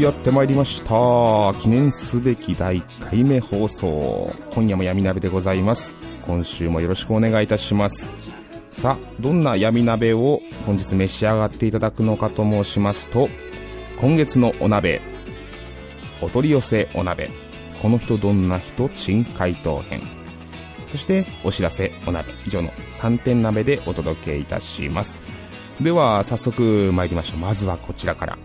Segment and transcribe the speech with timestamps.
[0.00, 8.10] やってまいりました記念すべき第1回目放送今夜も闇鍋でございます今週もよろしくお願いいたします
[8.66, 13.28] さあどんな闇鍋を本日召し上がっていただくのかと申しますと
[14.00, 15.02] 今月のお鍋
[16.22, 17.30] お取り寄せお鍋
[17.82, 20.00] この人どんな人珍回答編
[20.88, 25.20] そしてお知らせお鍋以上の3点鍋でお届けいたします
[25.78, 28.38] では早速参りましょうまずはこちらから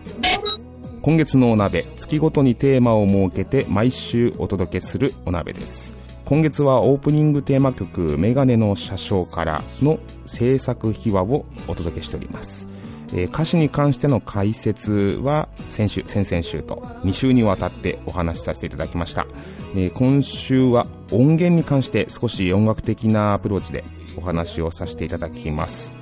[1.06, 5.94] 今月のお鍋月ごとにテーマを設けて毎週お届けするお鍋です。
[6.24, 12.66] 今月はオープニングテーマ曲「メガネの車掌」からの制作秘話をお届けしております、
[13.12, 19.28] えー歌詞に関しての解説は先週先々週と2週にわたってお話しさせていただきました、
[19.76, 23.84] えー今週は音源に関して少し音楽的なアプローチで
[24.16, 25.94] お話をさせていただきます。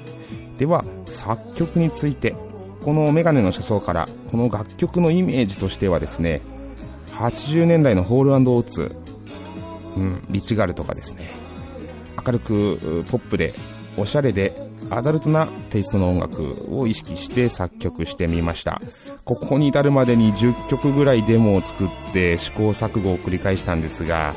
[0.56, 2.34] では作曲について
[2.84, 6.42] このメガネの車窓からこの楽曲のイメージとしてはですね
[7.12, 8.94] 80年代のホールオーツ、
[9.96, 11.30] うん、リッチガールとかですね
[12.24, 13.54] 明るくポップで
[13.96, 14.54] おしゃれで
[14.90, 18.82] アダルトなテイストの音楽を意識して作曲してみました。
[19.24, 24.34] ここに至るまでに10曲ぐらいデモを作って試行錯誤を繰り返したんですが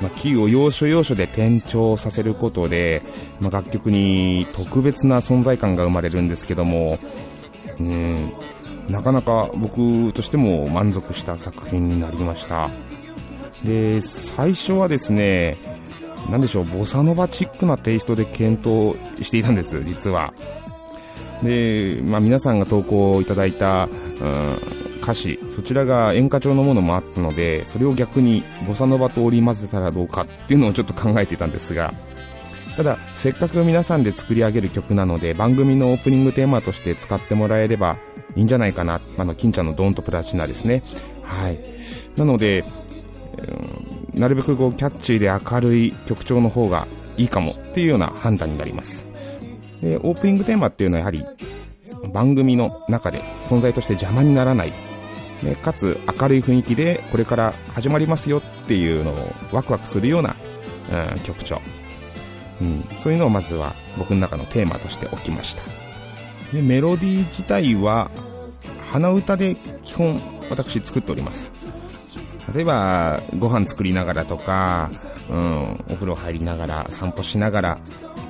[0.00, 3.02] まあ、キーを要所要所で転調させることで、
[3.40, 6.98] まあ、楽曲に特別な存在感が生まれるんですけども
[7.80, 8.32] うん
[8.88, 12.70] なかなか僕としても満足した作品になりました。
[13.64, 15.56] で最初はですね
[16.30, 20.34] 何でしょうボサノバチックなテイストで検討していたんです実は。
[21.42, 23.88] で、まあ、皆さんが投稿いただいた、
[24.20, 24.58] うん、
[25.02, 31.92] 歌詞そちらが演歌調のものもあったのでそれを逆にボサノバと織り交ぜたらどうかっていうのをちょっと考えていたんですが
[32.76, 37.98] ただせっかく皆さんで作り上げる曲なので番組のオープニングテーマとして使ってもらえれば
[38.34, 40.82] いいんじゃないかなあの金ちゃんのドンとプラチナですね。
[41.22, 41.60] はい。
[42.16, 42.64] なので、
[43.38, 43.42] う
[43.80, 46.86] んなるべくこうキャッチーで明るい曲調の方が
[47.16, 49.08] いいかもっていうような判断になります。
[49.82, 51.24] でオープニングテーマっていうのはやはり
[52.12, 54.72] 番組の中で存在として邪魔にならない。
[55.62, 59.14] かつ明るい雰囲気でこれから始まりますよっていうのを
[59.52, 60.36] ワクワクするような、
[60.90, 61.60] うん、曲調、
[62.60, 65.62] うん、そういうのをまずは僕の中のテーマとしておきました。
[66.52, 68.10] でメロディー自体は
[68.90, 70.20] 鼻歌で基本
[70.50, 71.52] 私作っております。
[72.54, 74.90] 例えばご飯作りながらとか、
[75.30, 77.78] うん、お風呂入りながら散歩しながら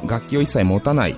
[0.06, 1.16] 楽器を一切持たない。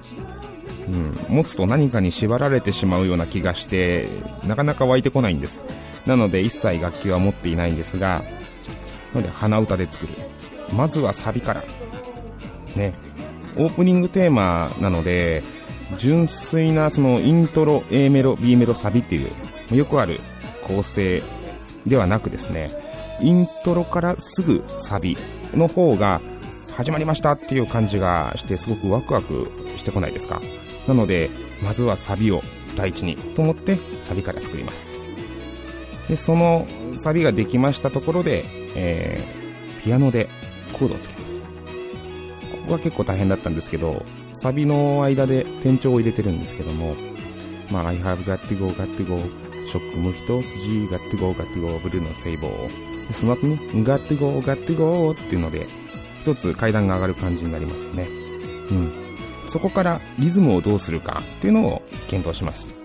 [0.89, 4.09] うん、持つと何かに縛られてしまうような気がして
[4.45, 5.67] なかなか湧いてこないんです。
[6.07, 8.23] なので一切楽器は持っていないんですが
[9.13, 10.15] なので鼻歌で作る。
[10.73, 11.63] まずはサビから。
[12.77, 12.95] ね。
[13.57, 15.43] オープニングテーマなので
[15.97, 19.27] 純粋なそのイントロ A メロ B メロサビってい
[19.73, 20.21] うよくある
[20.63, 21.23] 構成
[21.87, 22.71] ではなくですね
[23.21, 25.17] イントロからすぐサビ
[25.55, 26.21] の方が
[26.77, 30.43] 始まりましたっていう感じがしてすごくワクワクしてこないですか？
[30.87, 31.31] なので
[31.63, 32.43] まずはサビを
[32.77, 35.01] 第一にと思ってサビから作ります。
[36.09, 38.45] でそのサビができましたところで、
[38.77, 40.29] えーピアノで
[40.73, 41.43] コードをつけます。
[42.67, 46.97] ここが結構大変だったんですけどサビの間で転調を入れてるんですけども
[47.71, 49.19] まあ、I have got to go, got to go
[49.67, 55.67] ショックも一筋 got to go, got to go ブルーのセイボーその後に got to go, got to go っていうので
[56.19, 58.09] 一つ階段が上がる感じになりますよね。
[58.71, 58.93] うん。
[59.47, 62.77] そこからリズムをどうするかっていうのを検討します。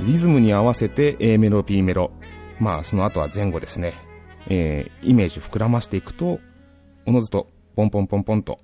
[0.00, 2.10] リズムに合わせて A メロ B メロ。
[2.60, 3.94] まあその後は前後ですね、
[4.48, 6.38] えーイメージ膨らましていくと
[7.06, 8.60] おのずとポンポンポンポンと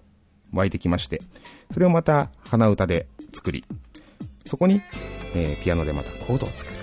[0.53, 1.23] 湧いてきまして、
[1.71, 3.65] それをまた鼻歌で作り、
[4.45, 4.83] そこに、
[5.35, 6.77] えー、ピアノでまたコードを作る。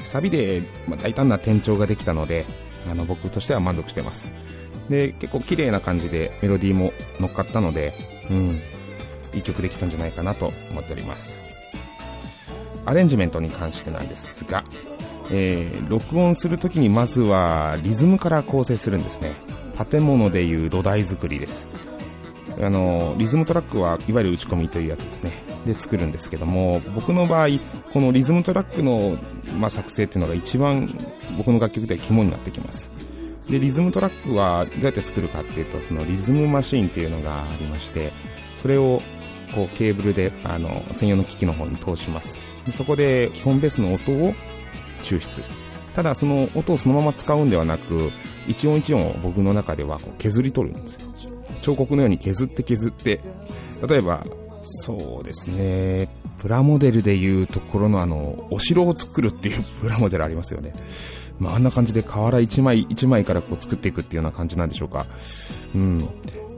[0.00, 2.46] サビで、まあ、大胆な転調ができたので、
[2.90, 4.30] あの僕としては満足してます。
[4.88, 7.94] で、結構綺麗な感じでメロディーも乗っかったので、
[8.30, 8.60] うん、
[9.32, 11.42] いい曲できたんじゃないかなと思っております。
[12.86, 14.64] アレンジメントに関してなんですが、
[15.30, 19.32] えー、録音するときにまずはリズムから構成するんですね。
[19.90, 21.66] 建物でいう土台作りです。
[22.60, 25.32] あのリズムトラックはいわゆる打ち込みというやつですね。
[25.66, 27.48] で作るんですけども僕の場合
[27.92, 29.16] このリズムトラックの、
[29.58, 30.88] まあ、作成っていうのが一番
[31.36, 32.90] 僕の楽曲では肝になってきます。
[33.48, 38.12] でリズムトラックはどうやって作るかっていうとそのリズムマシーンっていうのがありまして
[38.56, 39.00] それを
[39.54, 42.40] こうケーブルであの専用の機器の方に通します。
[42.70, 44.34] そこで基本ベースの音を
[45.02, 45.42] 抽出。
[45.94, 48.10] ただその音をそのまま使うんではなく
[48.48, 51.13] 一音一音を僕の中では削り取るんですよ。
[51.64, 53.20] 彫刻のように削って削って、
[53.88, 54.24] 例えば、
[54.64, 56.08] そうですね、
[56.38, 60.74] プラモデルでいうところのあの、お城を作るっていう プラモデルありますよね。
[61.38, 65.06] まあ、あんな感じで瓦1枚1枚からこう作っていくっていうような感じなんでしょうか。
[65.74, 66.08] うん。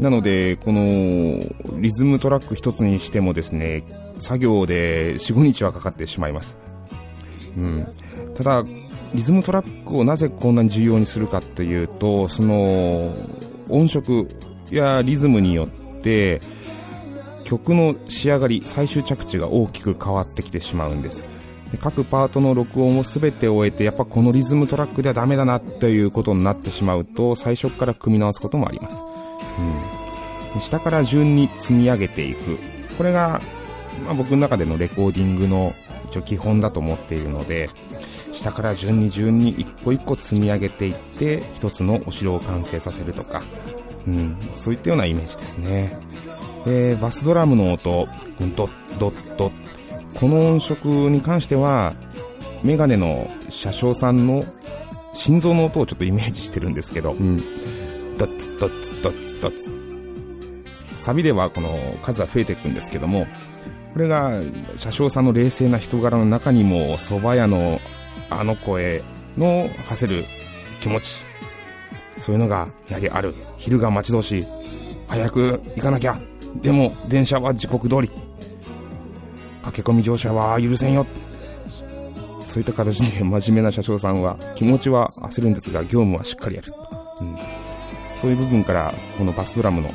[0.00, 1.40] なので、この
[1.80, 3.84] リズムトラック一つにしてもですね、
[4.18, 6.58] 作業で4、5日はかかってしまいます。
[7.56, 7.86] うん。
[8.36, 8.64] ただ、
[9.14, 13.14] リズムトラックをなぜこんなに重要にするかというと、その、
[13.68, 14.28] 音色、
[14.74, 16.40] やリズムによって
[17.44, 21.26] 曲の仕上がり最終着地が大きく変わってきてしまうんです。
[21.70, 29.02] で各パートの録音を全て終えてやっぱこのリズムトラックではダメだなということになってしまうと最初から組み直すこともあります、
[30.54, 32.58] うん、下から順に積み上げていく。
[32.96, 33.40] これが、
[34.04, 35.74] まあ、僕の中でのレコーディングの
[36.08, 37.68] 一応基本だと思っているので
[38.32, 43.42] 下から順に順に一個一個積み上げていって一つのお城を完成させるとか
[44.06, 45.92] うん、そういったようなイメージですね。
[46.64, 48.08] で、バスドラムの音、
[48.56, 49.52] ドッドッドッ。
[50.18, 51.94] この音色に関しては、
[52.62, 54.44] メガネの車掌さんの
[55.12, 57.38] 心臓の音をちょっとイメージしてるんですけど、うん、
[58.16, 59.72] ドッツドッツドッツドッツ。
[60.96, 63.26] サビではこの数は増えていくんですけども、
[63.92, 64.40] これが
[64.76, 67.80] 車掌さんの冷静な人柄の中にも蕎麦屋の
[68.30, 69.04] あの声
[69.36, 70.24] の馳せる
[70.80, 71.25] 気持ち
[72.18, 73.34] そういうのがやはりある。
[73.56, 74.46] 昼が待ち遠しい。
[75.08, 76.18] 早く行かなきゃ。
[76.62, 78.10] でも電車は時刻通り。
[79.62, 81.06] 駆け込み乗車は許せんよ。
[82.56, 86.72] そういった形で真面目な車掌さんは気持ちは焦るんですが業務はしっかりやる、
[87.20, 87.36] うん、
[88.14, 89.92] そういう部分からこのバスドラムの、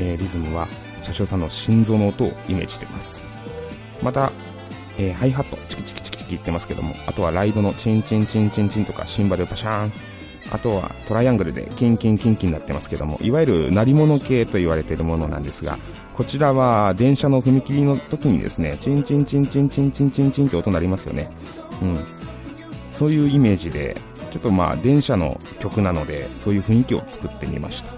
[0.00, 0.66] えー、リズムは
[1.02, 3.24] 車掌さんの心臓の音をイメージしています。
[4.02, 4.32] また、
[4.98, 9.92] えー、ハイハットチキチキチキチキ言ってますけどもあとはライドのチンチンチンチンチンとかシンバルパシャーン。
[10.50, 15.78] あとはトライアングルでキンキンキンキンになってますけどもいわゆる鳴り物系と言われているものなんですが
[16.14, 21.28] こちらは電車の踏切の時にですねチンチンチンチンチンチンチンチンって音鳴りますよね
[21.82, 21.98] うん
[22.90, 23.96] そういうイメージで
[24.30, 27.96] ちょっとまあ電車の曲なのでそういう雰囲気を作ってみましたま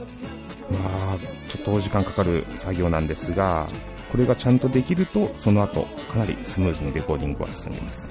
[1.15, 1.19] あ
[1.49, 3.67] ちょっとお時間かかる作業なんですが
[4.11, 8.11] これがちゃんとできるとその後かなりスムーズにレコーディングは進みます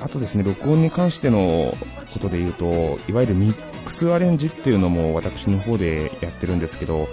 [0.00, 1.74] あとですね録音に関しての
[2.12, 7.08] ことで言うといわゆるミックスアレンジっていうのも私の方でやってるんですけど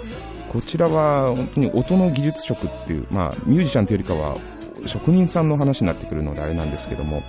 [0.48, 4.36] こちらは本当に音の技術職っていう、まあ、ミュージシャンというよりかは
[4.86, 7.22] 職人さんの話になってくるのであれなんですけども、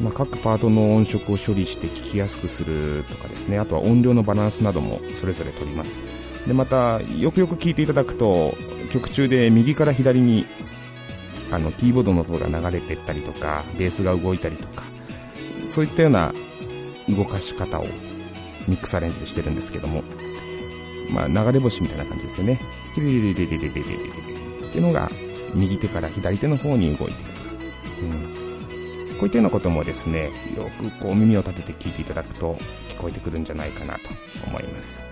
[0.00, 6.02] まあ、各パートの音色を処理して聞きやすくするとかですねあとは音量のバランスなどもそれぞれ取ります。
[6.46, 8.54] でまたよくよく聞いていただくと
[8.90, 10.46] 曲中で右から左に
[11.50, 14.84] あのキーボードの音が流れていったりとかベースが動いたりとか
[15.66, 16.32] そういったような
[17.08, 17.84] 動かし方を
[18.68, 20.02] ミックスアレンジでしてるんですけども、
[21.10, 22.60] まあ、流れ星みたいな感じですよね。
[22.94, 25.10] キリリリリリリリリリリっていうのが
[25.54, 27.28] 右手から左手の方に動いていく、
[28.02, 32.56] うん、こういったようなこともですねよくこう耳を立てて聞いていただくと
[32.88, 34.00] 聞こえてくるんじゃないかなと
[34.46, 35.04] 思います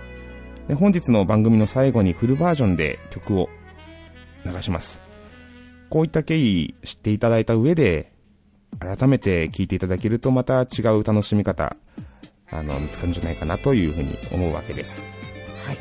[0.67, 3.49] で本日の番組の最後にフルバージョンで曲を
[4.45, 5.01] 流します
[5.89, 8.13] こういった経緯知っていただいた上で、
[8.79, 11.75] 改めて聞いていただけるとまた違う楽しみ方、
[12.51, 15.03] あの、見つかるんじゃないかなというふうに思うわけです。
[15.65, 15.77] はい。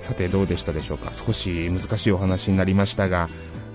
[0.00, 1.14] さてどうでしたでしょうか？
[1.14, 3.28] 少し難しいお話になりましたが、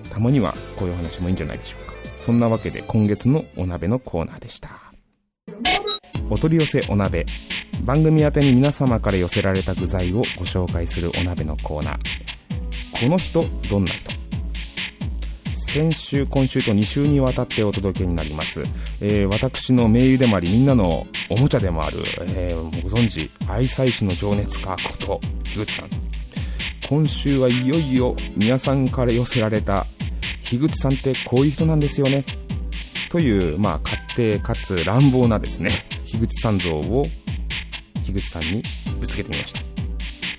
[0.10, 1.94] たまにはこういうお話もいいんじゃないでしょうか。
[2.18, 4.70] そんなわけで今月のお鍋のコーナーでした。
[6.30, 7.26] お取り寄せお鍋。
[7.84, 11.98] 番組宛に皆様から寄せられた具材をご紹介するお鍋のコーナー。
[13.00, 14.21] この人、どんな人？
[15.62, 18.64] 先週、今週と2週にわたってお届けになります。
[19.00, 22.04] えー、私の名誉でもあり、みんなのおもちゃでもある、
[22.36, 25.90] えー、ご存知、愛妻師の情熱家こと、樋口さん。
[26.90, 29.88] 今週はいよいよ皆さんから寄せられた
[30.42, 32.26] 樋口さんってこういう人なんですよね
[33.10, 35.72] という、まあ、勝手かつ乱暴なですね
[36.04, 37.08] 樋口さん像を
[38.04, 38.64] 樋口さんに
[39.00, 39.62] ぶつけてみました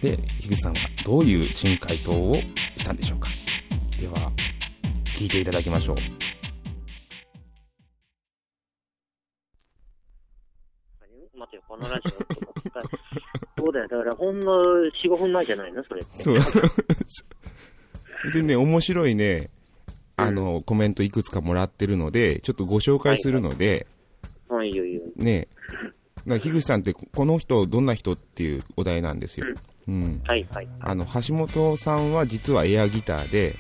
[0.03, 2.35] で樋口さんはどういう珍回答を
[2.77, 3.31] したんでしょうか
[3.99, 4.31] では
[5.23, 5.97] 聞いていただきましょう
[11.39, 13.61] 待てよ、このラジオ。
[13.63, 14.53] そうだよ、だからほんの
[15.05, 15.85] 4、5分前じゃないの？
[15.85, 16.25] それって。
[16.25, 16.39] そう
[18.33, 19.51] でね面白いね
[20.17, 23.87] あの、コメントいくつかもらってるのでちょっとご紹介するので、
[24.49, 25.03] はい、いいよいいよ。
[25.15, 25.91] ねだか
[26.27, 29.47] ら樋口さんってこの人どんな人っていうお題なんですよ、
[29.87, 30.69] うん、はいはい。
[30.81, 33.55] あの橋本さんは実はエアギターで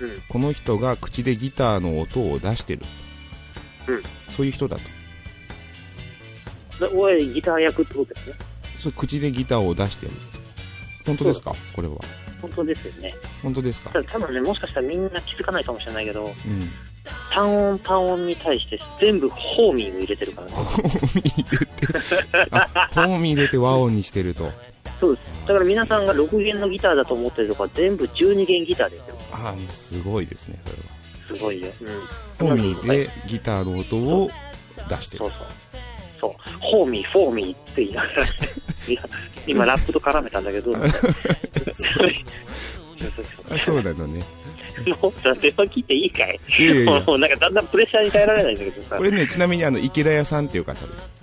[0.00, 0.22] うん。
[0.28, 2.82] この人が口でギターの音を出してる、
[3.88, 4.02] うん。
[4.32, 4.76] そういう人だ
[6.78, 6.88] と。
[6.88, 8.34] でおい、ギター役ってことですね。
[8.78, 10.12] そう口でギターを出してる。
[11.06, 11.54] 本当ですか？
[11.74, 11.96] これは。
[12.40, 13.14] 本当ですよね。
[13.42, 13.90] 本当ですか？
[13.90, 16.34] た分ね、もしかしたらみんな気づかないかもしれないけど、うん。
[17.32, 20.52] 単音単音に対して全部ホーミーを入れてるからね。
[20.56, 22.48] ホーミー入れて。
[22.50, 24.50] あホーミー入れて和音にしてると。
[25.00, 25.29] そうです。
[25.46, 29.16] だから皆さんが6弦のギターだと思ってるとか全部12弦ギターですよ。
[29.32, 31.00] ああすごいですねそれは
[31.36, 31.68] すごいよ。
[32.38, 32.48] うん。
[32.48, 34.30] ホーミーでギターの音を
[34.88, 35.40] 出してるそうそう。
[36.20, 36.58] そう。
[36.60, 38.24] ホーミー、フォーミーって言いながら、
[39.46, 40.72] 今ラップと絡めたんだけど。
[40.72, 41.06] そうそう
[43.50, 44.24] あそうなのね
[45.02, 48.96] もうさ、電話聞いていいかいいやいやいや もうなんかだんだんプレッシャーに耐えられないんだけどさ。
[48.96, 51.19] これねちなみにあの池田屋さんっていう方です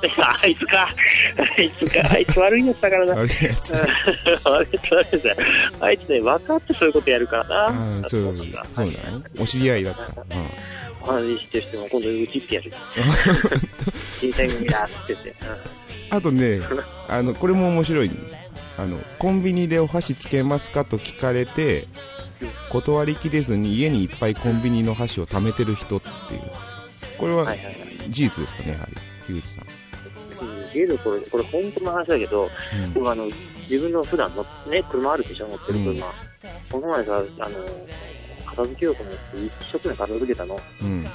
[0.42, 0.88] あいつか。
[1.56, 2.00] あいつか。
[2.10, 3.12] あいつ悪いやつだからな。
[3.14, 3.54] あれやつあい
[4.36, 5.34] つ悪いやつだ
[5.80, 7.56] あいつね、分かってそういうことやるからな。
[7.66, 7.68] あ
[8.04, 10.78] あそうそうなのお知り合いだった、うん
[11.08, 12.72] 話してしても今度うちってやる。
[14.20, 15.34] 小さい組だって言って。
[16.10, 16.60] あとね、
[17.08, 18.10] あの、これも面白い。
[18.76, 21.86] あの、コンビニでお箸つけますかと聞かれて、
[22.70, 26.42] 断りきれずに家にいっぱいコンビニの箸を貯めてる人っていう。
[27.16, 27.46] これは。
[28.10, 28.96] 事実ですかね、やはり。
[29.26, 29.87] 樋口さん。
[30.68, 32.50] うんけどこれ、これ本当の話だけど、
[32.84, 32.92] うん。
[32.92, 33.26] 僕あの、
[33.62, 36.06] 自分の普段のね、車あるでしょ、乗ってる車。
[36.70, 37.58] この前さ、あの、
[38.46, 40.60] 片付けようと思って一生懸命片付けたの。
[40.82, 41.06] うん。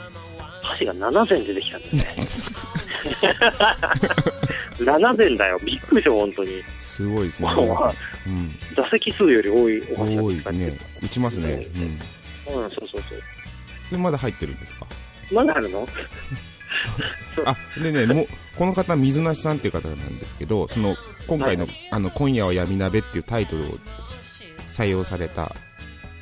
[0.62, 2.16] 箸が7膳出てきたんだよね。
[4.80, 5.60] 7膳だよ。
[5.64, 6.64] びっくりした、本当に。
[6.80, 7.50] すごいですね。
[8.28, 8.56] うん。
[8.76, 10.78] 座席数より多いお箸が多いね。
[11.02, 11.68] 打ちますね。
[11.76, 12.64] うん。
[12.64, 13.22] うん、そうそうそう。
[13.92, 14.88] で、まだ入ってるんですか？
[15.32, 15.88] まだあるの？
[17.46, 20.96] あ、でね、もう、この方、水無さんっていう方なんですけど、その、
[21.28, 21.74] 今回の、はい。
[21.92, 23.68] あの、今夜は闇鍋っていうタイトルを
[24.72, 25.56] 採用された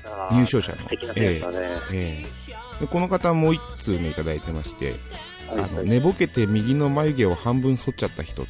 [0.05, 0.87] あー入賞者のね。
[1.13, 1.41] え
[1.91, 2.25] え
[2.81, 4.95] でこの方もう一通ねいただいてまして、
[5.49, 5.61] あはい。
[5.61, 8.47] はいの寝ぼけて右の眉毛を半分剃っちゃった人、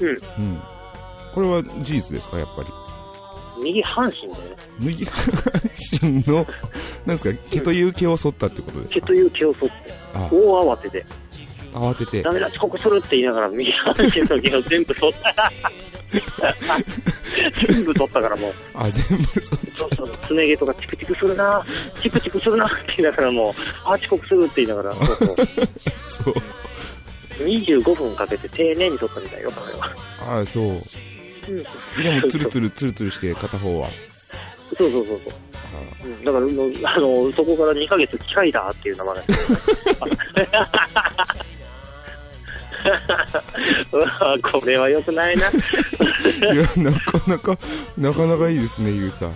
[0.00, 0.08] うん。
[0.08, 0.12] う
[0.48, 0.62] ん、
[1.34, 2.68] これは事実ですかやっぱり？
[3.64, 4.38] 右半身だよね。
[4.78, 5.24] 右半
[6.02, 6.46] 身の
[7.06, 9.00] なんですか毛という毛を剃ったってことですか？
[9.00, 9.74] 毛という毛を剃って、
[10.14, 11.06] あ大慌てで、
[11.72, 12.22] 慌てて。
[12.22, 15.52] ダメだ、遅刻するって言いながら、右半身の毛を全部剃った。
[17.66, 21.64] 全部取ったからもう、あ全部剃っそうそう、すね毛とかチクチクするな、
[22.00, 22.66] チクチクするな。
[22.66, 23.52] って言いながらもう、
[23.84, 25.36] あ、遅刻するって言いながら、そうそう。
[26.02, 26.34] そう。
[27.40, 30.40] 25分かけて丁寧に取ったみたいよ、これは。
[30.40, 30.64] あそう。
[30.66, 30.80] うん
[32.02, 33.88] でもツルツルツルツルして片方は。
[34.76, 35.32] そうそうそうそう。
[35.54, 39.14] あうんだからもう、あの、そこから2ヶ月機械だっていう名前
[44.42, 45.48] これは良くないな。
[45.48, 47.58] いやなかなか
[47.96, 49.32] なかなかいいですねゆうさん。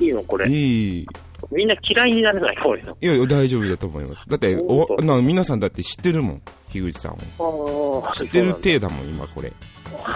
[0.00, 0.48] いいのこれ。
[0.48, 1.06] いい。
[1.50, 2.96] みんな嫌いにならないこの。
[3.00, 4.28] いや大丈夫だと思います。
[4.28, 8.08] だっておな皆さんだって知ってるもん樋口さんを。
[8.14, 9.52] 知ってる体だもん今これ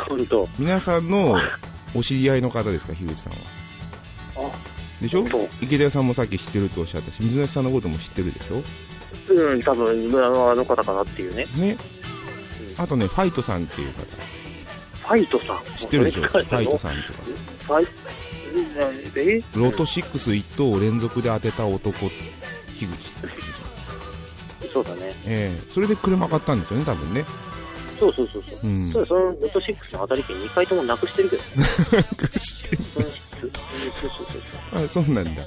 [0.09, 0.49] 本当。
[0.59, 1.37] 皆さんの
[1.95, 3.39] お知り合いの方ですか樋口さんは？
[4.37, 5.25] あ、でしょ？
[5.61, 8.63] 池田屋さんもさっき知ってるとおっしゃったし水梨さんのことも知ってるでしょ？
[9.33, 11.47] うん、多分、あのあの方かなっていうね。
[11.57, 11.77] ね。
[12.77, 14.03] あとねファイトさんっていう方。
[14.03, 15.57] ファイトさん？
[15.77, 16.23] 知ってるでしょ？
[16.23, 16.79] ファイトん。
[16.79, 17.23] さんとか。
[17.23, 17.87] ファイ
[19.15, 21.93] えロト6一等を連続で当てた男
[22.77, 23.29] 樋口って
[24.73, 25.13] そうだね。
[25.25, 25.63] ええ。
[25.71, 27.25] それで車買ったんですよね多分ね
[28.01, 28.59] そうそうそうそう。
[28.65, 31.43] うんそうそのロト6の当たり券2回ともなくしてるけど。
[31.43, 33.13] 知ってるそうそう
[34.73, 35.43] そうあそうなんだ。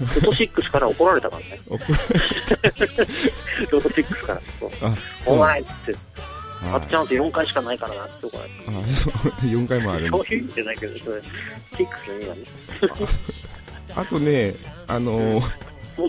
[0.00, 1.60] ロト6から怒られたからね。
[1.68, 1.76] 怒
[3.72, 4.40] ロト6から。
[4.60, 6.00] そうあお前っつって、
[6.72, 10.08] ああっちゃんと4回しかないからなって怒られあそう4回もある。
[10.08, 11.20] そういう意味じゃないけど、それ、6
[12.08, 12.42] の意味は ね。
[13.96, 14.54] あとね
[14.86, 15.50] あのー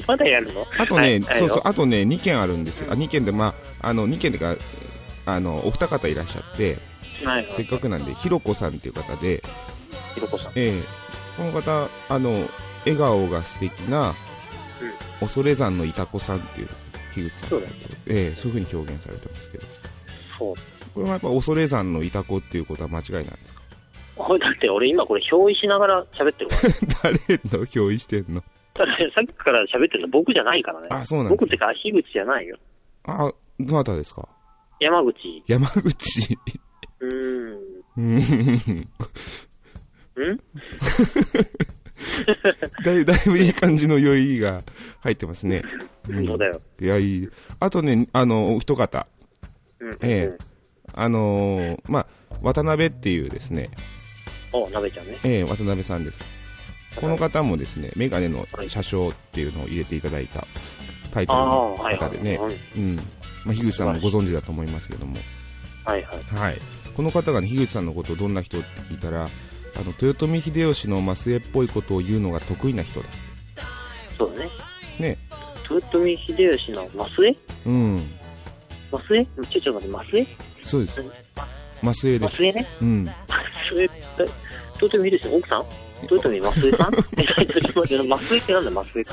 [0.07, 0.65] まだやるの？
[0.77, 2.91] あとね、はいそうそう、はいあとね、2件あるんですよ。
[2.91, 4.55] あ、2件で、まあ、あの、2件でか、
[5.25, 6.77] あの、お二方いらっしゃって、
[7.23, 7.53] はいはい。
[7.53, 9.43] せっかくなんでひろこさんっていう方で、
[10.15, 10.51] ひろこさん。
[10.55, 10.81] ええ
[11.37, 12.47] この方あの
[12.85, 14.13] 笑顔が素敵な、
[15.19, 16.69] 恐山のいたこさんっていう
[17.13, 17.63] 樋口さんそう
[18.07, 19.63] ええそういうふうに表現されてますけど
[20.39, 20.55] そう。
[20.93, 23.61] これはやっぱ恐山のいたこっていうことは間違いなんですか？
[24.17, 27.13] だって俺今これ表意しながら喋ってるから。
[27.29, 28.43] 誰の表意してんの？
[28.73, 28.85] だ
[29.15, 30.87] さっきから喋ってるの僕じゃないからね。
[30.89, 32.57] あそうなんです僕ってか、樋口じゃないよ。
[33.05, 34.27] あどなたですか？
[34.81, 35.43] 山口。
[35.47, 36.37] 山口
[36.99, 37.59] うーん。
[37.97, 38.21] うんん
[42.83, 44.63] だい だいぶいい感じの酔いが
[45.01, 45.59] 入ってますね。
[46.09, 46.61] んそうだよ。
[46.81, 47.29] いや、いい。
[47.59, 49.07] あとね、あの、お一方、
[49.79, 49.91] うん。
[50.01, 50.37] ええ
[50.93, 52.07] あのーまあ、
[52.41, 53.69] 渡辺っていうですね、
[54.51, 55.17] お、なべちゃんね。
[55.23, 56.19] ええ渡辺さんです。
[56.95, 60.45] この方もですね、メガネの車掌っていうのを入れていただいた
[61.11, 62.09] タイトルああ、のはいはい。
[62.09, 62.99] 方でね、はいうん。
[63.45, 65.17] まあ、樋口さんもご存知だと思いますけども、
[65.85, 66.35] はいはい。
[66.35, 66.61] はい。
[66.95, 73.07] この方がね、樋口さんのことをどんな人って聞いたら、あの、豊臣秀吉の末裔っぽいことを言うのが得意な人だ。
[74.17, 74.49] そうだね。
[74.99, 75.17] ね。
[75.69, 78.11] 豊臣秀吉の増江うん。
[78.91, 80.27] 増江ちょ、ちょ待って、増江
[80.63, 81.01] そうです。
[81.93, 82.37] 末裔です。
[82.37, 82.67] 増江ね。
[82.81, 83.05] うん。
[83.05, 83.11] 増
[83.79, 83.89] 江、え
[84.81, 85.65] 豊臣秀吉の奥さん？
[86.03, 86.93] 豊臣増江さん？
[87.17, 89.11] え、ちょっと待って、増江ってなんだ、増江って。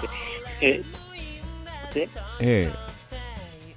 [0.60, 0.82] え、
[2.40, 2.87] ええ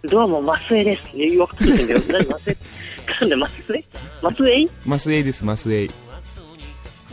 [0.04, 1.12] どうも、増江です。
[1.16, 2.00] え、分かってるんだよ。
[2.10, 2.56] 何、増江
[3.20, 3.88] なんで、増江
[4.22, 5.92] 増江末裔です、末裔。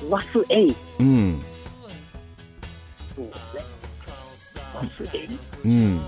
[0.09, 1.43] 増江うん。
[3.15, 3.65] そうですね。
[4.99, 6.01] 増江うん。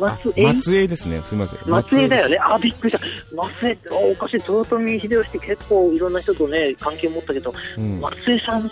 [0.00, 1.20] あ増江末裔ですね。
[1.24, 1.58] すみません。
[1.66, 2.32] 松江だよね。
[2.32, 2.38] ね。
[2.42, 3.00] あ、びっくりした。
[3.34, 4.34] 松江って、あおかしい。
[4.36, 8.00] 豊臣秀吉って結構いろんな人とね、関係持ったけど、うん。
[8.00, 8.70] 松江さん、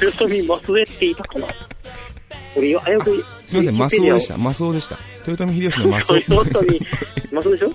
[0.00, 1.48] 豊臣松江っていたかな
[2.56, 4.36] 俺、あやく、すみません、マスオでした。
[4.38, 4.98] マスオでした。
[5.26, 6.16] 豊臣秀吉のマスオ。
[6.28, 6.80] 豊臣、
[7.32, 7.72] 松尾でしょ？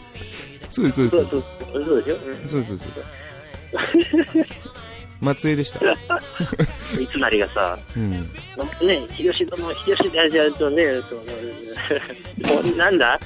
[0.69, 1.15] そうです、そうです。
[1.17, 1.85] そうそうそう。
[1.85, 4.53] そうでしょ、うんそうです、そうです。
[5.21, 5.79] 松江でした。
[6.99, 8.11] いつなりがさ、うん。
[8.11, 8.19] ね、
[9.11, 11.15] 秀吉殿、秀吉だ、じゃあ、とね、そ
[12.61, 13.17] の、 なんだ？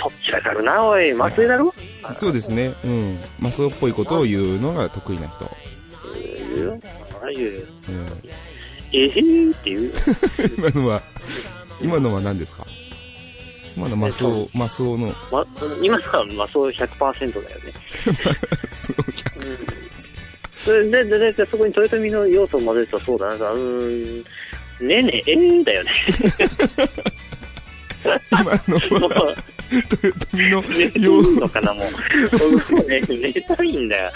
[0.00, 1.72] とっちらかるな、おい、松江だろ？
[2.16, 2.74] そうですね。
[2.84, 3.20] うん。
[3.38, 5.44] マスオっぽいことを言うのが得意な人。
[6.56, 6.64] う？
[6.64, 8.06] んああいう、うん。
[8.92, 9.92] えへーっていう。
[10.56, 11.02] 今のは、
[11.82, 12.64] 今のは何ですか？
[13.76, 15.46] 今のマスオ、マスオの、ま、
[15.82, 17.72] 今のは、まあ、そう100%だよね。
[18.70, 18.96] そう
[19.46, 19.58] うん。
[20.64, 24.22] それで、で、で、そこに豊臣の要素を混ぜるとそうだな、うー
[24.82, 25.90] ん、ねえねえ、えーだよね。
[28.32, 28.42] 今
[28.90, 29.36] のもは、 う、
[29.70, 31.84] 豊臣のよいのかな、もう。
[32.88, 34.10] 寝たいんだよ。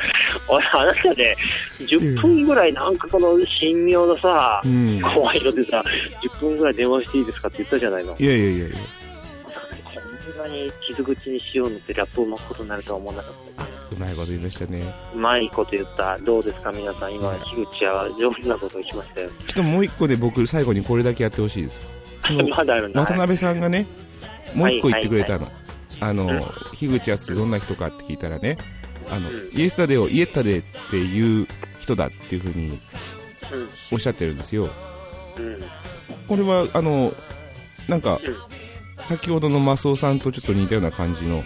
[0.48, 1.36] 俺、あなたで、
[1.78, 4.62] 10分ぐらいなんかこの神妙のさ
[5.14, 5.84] 怖いのでさ、
[6.22, 8.12] 10分ぐらい電話していいですかって言ったじゃないの。
[8.12, 8.76] やいやいやいや。
[10.34, 13.68] こんなに傷口にしようのってラップを巻くことになるとは思わなかったね。
[13.92, 14.94] うまいこと言いましたね。
[15.14, 16.18] うまいこと言った。
[16.18, 17.14] どうですか、皆さん。
[17.14, 19.30] 今、樋口は上手なことをしましたよ。
[19.46, 21.80] ちょっともう一個で僕、最後にこれだけやってほしいです。
[22.56, 23.00] まだあるんだ。
[23.00, 23.86] 渡辺さんがね、
[24.54, 25.50] もう一個言ってくれたの。
[26.00, 28.58] あうんの、樋口康どんな人かって聞いたらね、
[29.10, 31.46] あの、うんイエスタデーをイエッタデーっていう
[31.80, 32.78] 人だっていうふうにうん。
[33.92, 34.64] おっしゃってるんですよ。
[34.64, 34.70] うん。
[36.28, 37.12] これは、あの、
[37.88, 38.36] なんかうん、
[39.04, 41.44] 先ほどのマスオさんとちょっと似たような感じの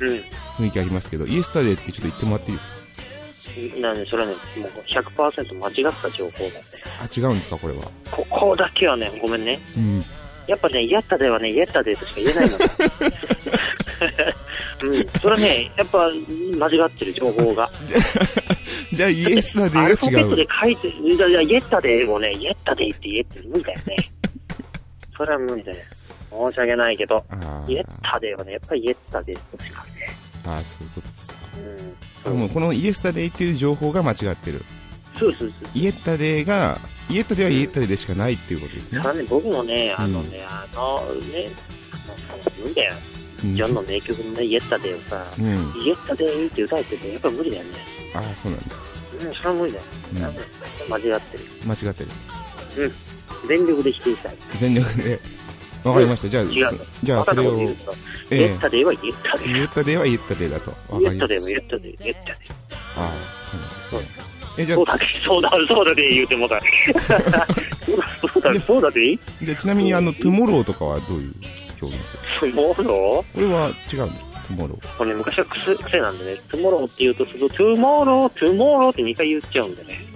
[0.00, 0.20] うん。
[0.58, 2.76] 雰囲気ありますけど、イエスタデーってちょっと言ってもらっていいですか？
[3.80, 6.60] なんで、それはね、もう100%間違った情報だね。
[7.00, 7.90] あ、違うんですか、これは？
[8.10, 9.60] ここだけはね、ごめんね。
[9.76, 10.04] うん。
[10.46, 12.56] やっぱね、やったではね、やったでとしか言えないの。
[14.82, 16.10] うん、それはね、やっぱ
[16.58, 17.70] 間違ってる情報が。
[18.92, 20.30] じゃあ、イエスタデアルファベッーが違う。
[20.30, 23.96] トで書いて、いやイエッタデーをね、イエッタデーって言えって無理だよね。
[25.16, 25.78] それは無理だよ。
[26.30, 29.90] 申し訳ないけど、あイエッータデーはね、やっぱりイエッタデーとしかね。
[30.44, 31.36] あー、そういうことですか。
[32.26, 32.32] うん。
[32.32, 34.64] あもうこのイエスタデーっていう情報が間違ってる。
[35.18, 35.50] そうそうそう。
[35.74, 39.08] イエッタデーが、イエッタデーはイエッタデーでしかないっていうことですねた。
[39.08, 41.50] だね、僕もね、あのね、あのね、
[42.28, 42.94] あの無理だよ。
[43.44, 45.46] うんジョンの名曲のね、イエッタデーをさ、うん。
[45.46, 47.70] イエッタデーって歌えてて、やっぱ無理だよね。
[48.14, 48.80] ああ、そうなんです。
[49.26, 49.84] うん、それは無理だよ。
[50.14, 51.44] うん間違ってる。
[51.66, 52.10] 間違ってる。
[53.46, 54.36] 全力で否定したい。
[54.56, 55.20] 全力で。
[55.84, 56.28] わかりました。
[56.28, 56.44] じゃあ、
[57.02, 57.60] じゃあ、それを、
[58.30, 60.70] えエッタデーはイエッタデえ、イエッタデーはイエッタデーだと。
[60.70, 61.02] わー。
[61.02, 61.76] イエッタデーかりました。
[61.76, 62.36] もイエッタデー、イエッタデー。
[62.96, 63.12] ああ、
[63.50, 63.56] そ
[63.98, 64.25] うなんですね。
[64.58, 66.60] え、じゃあ、そうだね、そうだ、そうだで言うてもだ。
[67.06, 67.46] そうだ、
[68.32, 71.34] そうだ、そうだでいいじゃあちなみに、あの、トゥモローとかはどういう
[71.82, 72.22] 表現ですか？
[72.40, 73.34] トゥモロー？
[73.34, 74.40] これは違うんですか？
[74.46, 74.96] トゥモロー。
[74.96, 80.06] これね、昔は癖癖なんでね、トゥモローって言うとすると、トゥモロー、トゥモローって2回言っちゃうんでね。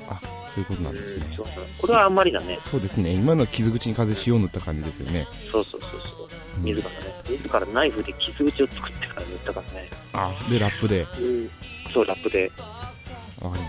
[0.50, 1.24] そういうことなんですね。
[1.37, 1.46] そう
[1.81, 2.59] これはあんまりだね。
[2.61, 3.12] そうですね。
[3.12, 5.24] 今のは傷口に風塩を塗った感じですよね。
[5.53, 6.29] そうそうそうそう。
[6.59, 6.96] うん自らね。
[7.29, 9.88] 自らナイフで傷口を作ってから塗ったからね。
[10.12, 11.03] あ、で、ラップで。
[11.03, 11.50] うん。
[11.94, 12.50] そう、ラップで。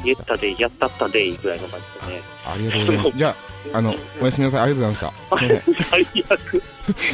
[0.04, 2.22] イエッタで、やったったで、ぐらいの感じでね。
[2.46, 3.12] ありがとうございます。
[3.18, 3.36] じゃ
[3.74, 4.62] あ、あの、おやすみなさい。
[4.62, 5.38] ありがとうございました。
[5.38, 5.84] すいません。
[5.84, 6.64] 最悪。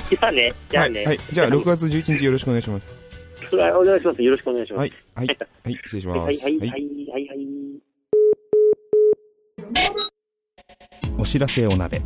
[0.10, 1.00] じゃあね、じゃあね。
[1.00, 1.20] はい、はい。
[1.32, 2.90] じゃあ、6月11日よろしくお願いします。
[3.56, 4.22] はいお願いします。
[4.22, 4.80] よろしくお願いします。
[4.80, 6.20] はい、はい、はい、失礼します。
[6.20, 7.68] はい、はい、はい、はい、はい。
[11.20, 12.02] お知らせお鍋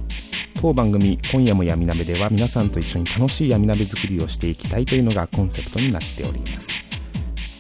[0.62, 6.72] 当番組「今夜も闇鍋」では皆さんと一緒に楽しい闇鍋作りをしていきたいというのがコンセプトになっております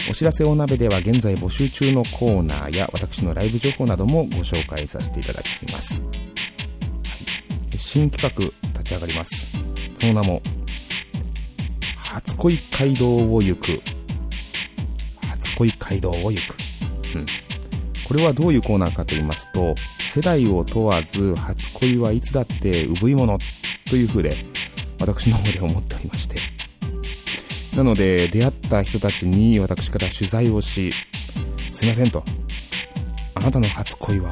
[0.09, 6.07] お知らせお鍋では現在募集中のコーナーや私のライブ情報などもご紹介させていただきます、は
[7.73, 9.49] い、新企画立ち上がります。
[9.95, 10.41] その名も
[11.95, 13.81] 「初恋街道を行く」
[15.21, 16.57] 初恋街道を行く。
[17.15, 17.25] うん。
[18.07, 23.39] これはどういうコーナーかと言いますと、世代を問わず初恋はいつだって産いもの
[23.89, 24.45] という風で、
[24.99, 26.39] 私の方で思っておりまして。
[27.73, 30.93] なので、出会った人たちに私から取材をし、
[31.69, 32.23] すいませんと。
[33.35, 34.31] あなたの初恋は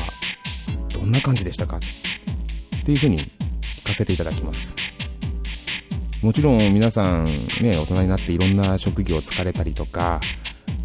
[0.94, 1.78] どんな感じでしたか？
[1.78, 1.80] っ
[2.86, 3.30] ていう風に
[3.84, 4.78] 聞かせていただきます。
[6.22, 7.26] もちろん皆さん
[7.62, 10.22] ね、大人になっていろんな職業をつかれたりとか、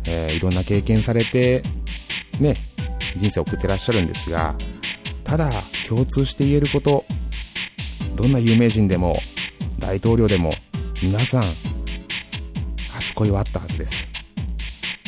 [0.04, 1.62] えーいろんな経験されて、
[2.40, 2.56] ね、
[3.16, 4.56] 人生を送ってらっしゃるんですが、
[5.22, 7.04] ただ共通して言えること、
[8.16, 9.20] どんな有名人でも
[9.78, 10.54] 大統領でも
[11.02, 11.54] 皆さん
[13.14, 14.06] 初恋はあったはずです。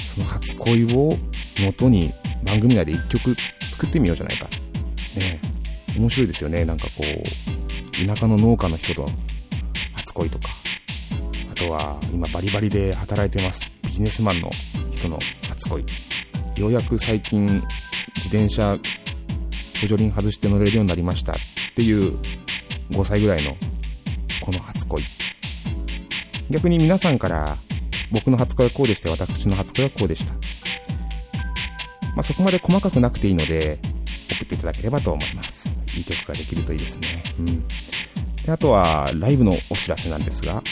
[0.07, 1.19] その初恋を
[1.59, 2.15] 元に
[2.45, 3.35] 番組内で一曲
[3.73, 4.49] 作ってみようじゃないか。
[5.17, 5.41] ね
[5.97, 6.65] 面白いですよね。
[6.65, 9.11] なんかこう、田舎の農家の人と
[9.95, 10.51] 初恋とか、
[11.51, 14.53] あとは今バリバリで働いてますビジネスマンの
[14.93, 15.85] 人の初恋。
[16.57, 17.61] ようやく最近
[18.15, 18.79] 自転車
[19.81, 21.37] 補助輪外して乗れるようになりましたっ
[21.75, 22.17] ていう
[22.91, 23.57] 5歳ぐらいの
[24.41, 25.03] この初恋
[26.49, 27.59] 逆に皆さんから
[28.13, 29.11] 僕の初恋はこうでした。
[29.11, 30.33] 私の初恋はこうでした。
[30.35, 33.79] まあそこまで細かくなくていいので
[34.31, 35.77] 送っていただければと思います。
[35.95, 37.23] いい曲ができるといいですね。
[37.39, 37.65] うん。
[38.45, 40.63] であとはライブのお知らせなんですが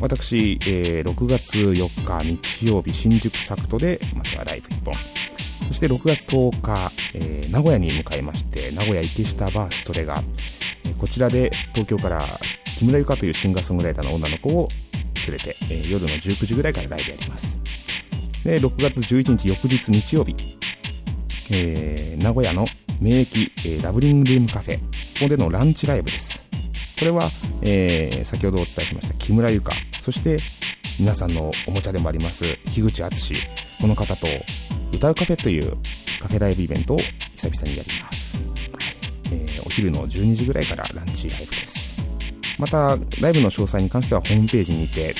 [0.00, 4.94] 私、えー6月4日日曜日新宿サクトでまずはライブ1本。
[5.68, 10.22] そして6月10日、えー名古屋に向かいまして、名古屋池下バーストレが、
[10.84, 12.40] えーこちらで東京から
[12.78, 14.68] 木村ゆかというシンガーソングライターの女の子を
[15.14, 17.60] 連れて、えー夜の19時ぐらいからライブやります。
[18.44, 20.34] で、6月11日翌日日曜日、
[21.50, 22.66] えー名古屋の
[23.00, 24.84] 名駅、えーダブリングルームカフェ、こ
[25.22, 26.44] こでのランチライブです。
[26.98, 27.30] これは、
[27.62, 30.40] えー先ほどお伝えしました木村ゆか、そして
[30.98, 33.34] 皆さんのおもちゃでもあります、樋口敦
[33.80, 34.26] この方と
[34.92, 35.76] 歌うカフェという
[36.20, 36.98] カフェライブイベントを
[37.36, 38.36] 久々にやります。
[38.36, 38.46] はい
[39.32, 41.89] えーお昼の12時ぐらいからランチライブです。
[42.60, 45.14] また、ライブの詳細に関してはホームページにて、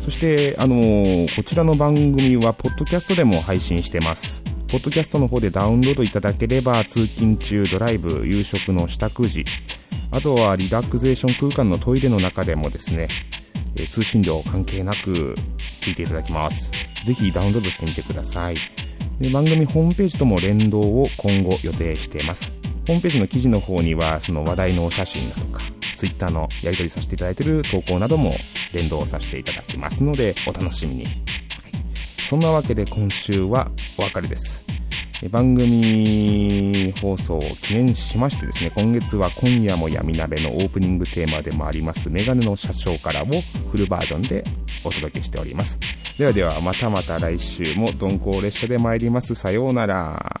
[0.00, 4.42] そして、あのーこちらの番組は、ポッドキャストでも配信してます。
[4.66, 9.44] ポッドキャストの方でダウンロードいただければ、通勤中、ドライブ、夕食の支度時、
[10.10, 13.08] あとはリラクゼーション空間のトイレの中でもですね、
[13.90, 15.36] 通信料関係なく
[15.82, 16.72] 聞いていただきます。
[17.04, 18.56] ぜひダウンロードしてみてください。
[19.20, 22.52] で番組ホームページとも連動を今後予定しています。
[22.90, 25.62] ホームページの記事の方には、その話題のお写真だとか、
[25.94, 28.34] ツイッターのやり取りさせていただいている投稿なども
[28.72, 31.04] 連動させていただきますので、お楽しみに。
[31.04, 31.14] はい、
[32.28, 34.64] そんなわけで今週はお別れです。
[35.30, 43.26] 番組放送を記念しましてですね、今月は今夜も闇鍋のオープニングテーマでもあります、メガネの車掌からを
[43.68, 44.42] フルバージョンで
[44.82, 45.78] お届けしております。
[46.18, 49.36] ではでは、またまた来週も鈍行列車で参ります。
[49.36, 50.40] さようなら。